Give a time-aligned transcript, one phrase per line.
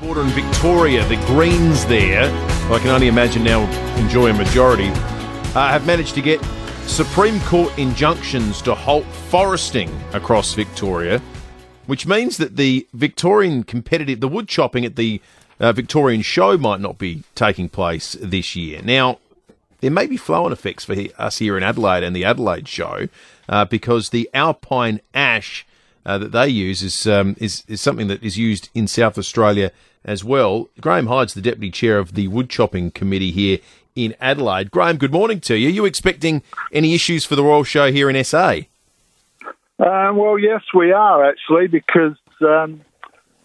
[0.00, 2.22] Border in Victoria, the Greens there,
[2.72, 6.40] I can only imagine now enjoy a majority, uh, have managed to get
[6.86, 11.20] Supreme Court injunctions to halt foresting across Victoria,
[11.86, 15.20] which means that the Victorian competitive, the wood chopping at the
[15.58, 18.80] uh, Victorian show might not be taking place this year.
[18.84, 19.18] Now,
[19.80, 23.08] there may be flow-on effects for us here in Adelaide and the Adelaide show
[23.48, 25.66] uh, because the alpine ash
[26.08, 29.70] uh, that they use is, um, is is something that is used in South Australia
[30.06, 30.70] as well.
[30.80, 33.58] Graeme Hyde's the deputy chair of the wood chopping committee here
[33.94, 34.70] in Adelaide.
[34.70, 35.68] Graeme, good morning to you.
[35.68, 38.60] Are you expecting any issues for the Royal Show here in SA?
[39.78, 42.80] Um, well, yes, we are actually because um,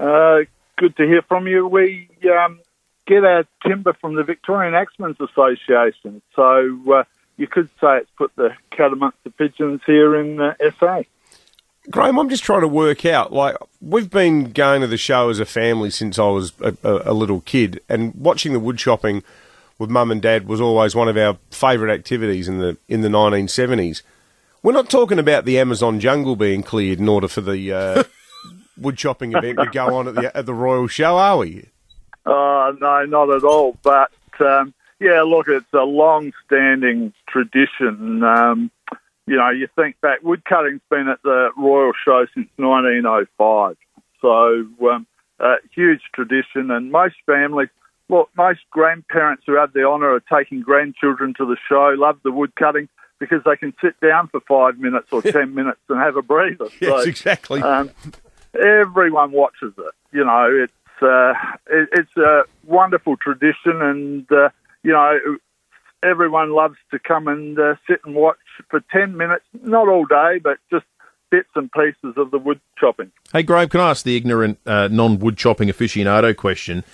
[0.00, 0.38] uh,
[0.78, 1.66] good to hear from you.
[1.66, 2.60] We um,
[3.06, 7.04] get our timber from the Victorian Axemen's Association, so uh,
[7.36, 11.02] you could say it's put the cat amongst the pigeons here in uh, SA.
[11.90, 13.32] Graeme, I'm just trying to work out.
[13.32, 17.12] Like, we've been going to the show as a family since I was a, a,
[17.12, 19.22] a little kid, and watching the wood chopping
[19.78, 23.08] with mum and dad was always one of our favourite activities in the in the
[23.08, 24.02] 1970s.
[24.62, 28.04] We're not talking about the Amazon jungle being cleared in order for the uh,
[28.76, 31.66] wood chopping event to go on at the at the Royal Show, are we?
[32.24, 33.76] Uh, no, not at all.
[33.82, 38.24] But um, yeah, look, it's a long-standing tradition.
[38.24, 38.70] Um,
[39.26, 43.76] you know, you think back, woodcutting's been at the Royal Show since 1905.
[44.20, 45.06] So, um,
[45.38, 47.68] uh, huge tradition, and most families,
[48.08, 52.30] look, most grandparents who have the honour of taking grandchildren to the show love the
[52.32, 56.22] woodcutting because they can sit down for five minutes or ten minutes and have a
[56.22, 56.68] breather.
[56.80, 57.60] Yes, So, exactly.
[57.62, 57.90] um,
[58.54, 59.94] everyone watches it.
[60.12, 61.32] You know, it's uh,
[61.66, 64.48] it, it's a wonderful tradition, and uh,
[64.82, 65.18] you know,
[66.08, 68.38] everyone loves to come and uh, sit and watch
[68.70, 69.44] for ten minutes.
[69.62, 70.86] Not all day, but just
[71.30, 73.10] bits and pieces of the wood chopping.
[73.32, 76.84] Hey, Graeme, can I ask the ignorant uh, non-wood chopping aficionado question?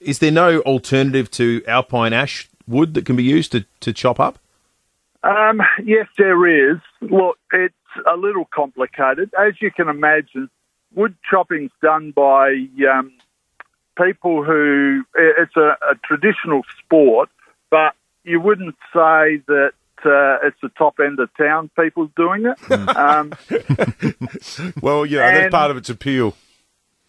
[0.00, 4.20] Is there no alternative to alpine ash wood that can be used to, to chop
[4.20, 4.38] up?
[5.24, 6.78] Um, yes, there is.
[7.00, 7.74] Look, it's
[8.12, 9.32] a little complicated.
[9.38, 10.48] As you can imagine,
[10.94, 13.12] wood chopping's done by um,
[13.96, 17.28] people who, it's a, a traditional sport,
[17.70, 17.94] but
[18.24, 19.72] you wouldn't say that
[20.04, 22.70] uh, it's the top end of town people doing it.
[22.96, 23.32] um,
[24.82, 26.34] well, you know, that's part of its appeal.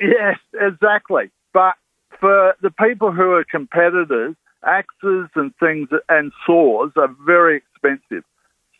[0.00, 1.30] Yes, exactly.
[1.52, 1.74] But
[2.20, 4.34] for the people who are competitors,
[4.64, 8.24] axes and things and saws are very expensive.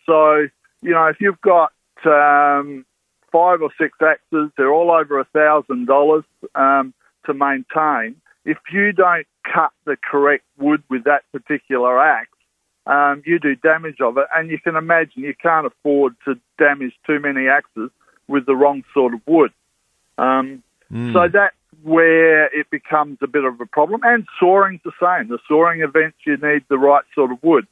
[0.06, 0.46] So,
[0.80, 1.72] you know, if you've got
[2.04, 2.84] um,
[3.30, 6.92] five or six axes, they're all over a thousand dollars um,
[7.26, 8.16] to maintain.
[8.44, 12.28] If you don't cut the correct wood with that particular axe,
[12.86, 16.94] um, you do damage of it, and you can imagine you can't afford to damage
[17.06, 17.90] too many axes
[18.28, 19.52] with the wrong sort of wood.
[20.18, 20.62] Um,
[21.12, 24.02] So that's where it becomes a bit of a problem.
[24.04, 25.28] And sawing's the same.
[25.28, 27.66] The sawing events, you need the right sort of wood.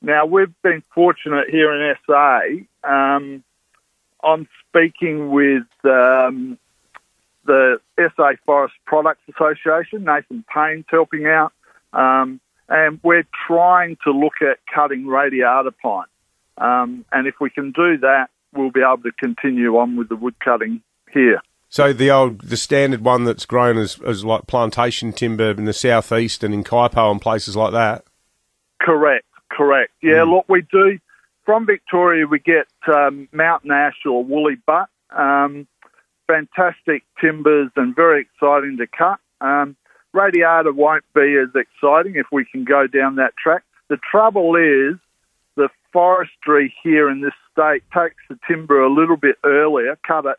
[0.00, 2.40] Now, we've been fortunate here in SA.
[2.84, 3.44] Um,
[4.22, 6.58] I'm speaking with um,
[7.46, 10.04] the SA Forest Products Association.
[10.04, 11.52] Nathan Payne's helping out.
[11.92, 16.06] Um, and we're trying to look at cutting radiata pine.
[16.58, 20.16] Um, and if we can do that, we'll be able to continue on with the
[20.16, 20.82] wood cutting
[21.12, 21.40] here.
[21.68, 25.72] So the old, the standard one that's grown as, as like plantation timber in the
[25.72, 28.04] southeast and in Kuitpo and places like that.
[28.80, 29.92] Correct, correct.
[30.02, 30.98] Yeah, look, we do.
[31.44, 34.88] From Victoria, we get um, mountain ash or woolly butt.
[35.10, 35.66] Um,
[36.26, 39.18] fantastic timbers and very exciting to cut.
[39.40, 39.76] Um,
[40.12, 43.62] radiata won't be as exciting if we can go down that track.
[43.88, 44.98] The trouble is
[45.56, 50.36] the forestry here in this state takes the timber a little bit earlier, cut it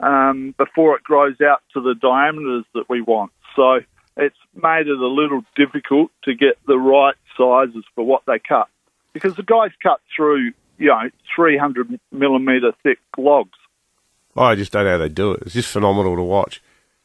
[0.00, 3.32] um, before it grows out to the diameters that we want.
[3.56, 3.80] So
[4.16, 8.68] it's made it a little difficult to get the right sizes for what they cut
[9.12, 13.58] because the guys cut through, you know, 300 millimeter thick logs.
[14.36, 15.42] I just don't know how they do it.
[15.42, 16.62] It's just phenomenal to watch.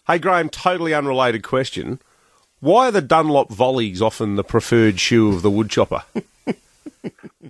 [0.08, 2.00] Hey, Graeme, totally unrelated question.
[2.60, 6.04] Why are the Dunlop volleys often the preferred shoe of the woodchopper?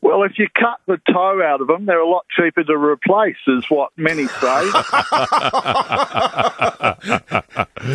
[0.01, 3.35] Well, if you cut the toe out of them, they're a lot cheaper to replace,
[3.47, 4.69] is what many say.
[4.71, 4.83] but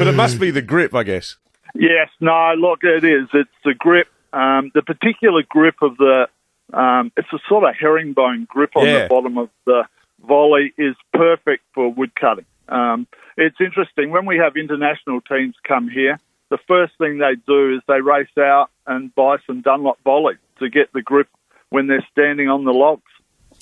[0.09, 1.37] it must be the grip, I guess.
[1.75, 3.29] yes, no, look, it is.
[3.33, 6.29] It's the grip, um, the particular grip of the,
[6.73, 9.03] um, it's a sort of herringbone grip on Yeah.
[9.05, 9.85] the bottom of the
[10.27, 12.47] volley is perfect for wood cutting.
[12.69, 13.07] Um,
[13.37, 16.19] it's interesting when we have international teams come here.
[16.51, 20.69] The first thing they do is they race out and buy some Dunlop volley to
[20.69, 21.29] get the grip
[21.71, 23.03] when they're standing on the logs.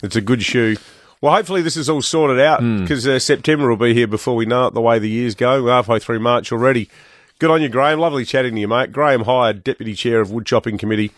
[0.02, 0.76] It's a good shoe.
[1.20, 4.44] Well, hopefully this is all sorted out because uh, September will be here before we
[4.44, 4.74] know it.
[4.74, 6.90] The way the years go, we're halfway through March already.
[7.38, 8.00] Good on you, Graeme.
[8.00, 8.92] Lovely chatting to you, mate.
[8.92, 11.12] Graeme Hyde, Deputy Chair of Wood Chopping Committee.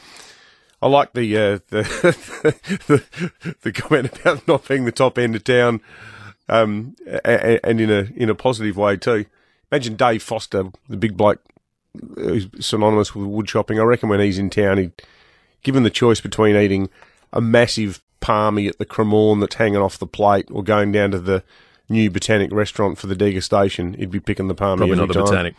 [0.85, 1.83] I like the, uh, the,
[2.87, 5.81] the the comment about not being the top end of town,
[6.47, 6.95] um,
[7.25, 9.25] and in a in a positive way too.
[9.73, 11.41] Imagine Dave Foster, the big bloke
[12.17, 13.81] who's synonymous with wood chopping.
[13.81, 14.91] I reckon when he's in town, he
[15.63, 16.91] given the choice between eating
[17.33, 21.19] a massive palmy at the Cremorne that's hanging off the plate or going down to
[21.19, 21.43] the
[21.89, 24.79] new botanic restaurant for the degustation, he'd be picking the palmy.
[24.79, 25.25] Probably not the time.
[25.25, 25.55] botanic.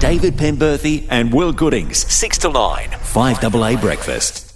[0.00, 4.53] David Penberthy and Will Goodings, 6 to 9, 5AA breakfast.